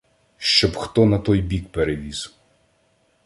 Щоб 0.37 0.75
хто 0.75 1.05
на 1.05 1.19
той 1.19 1.41
бік 1.41 1.71
перевіз. 1.71 2.33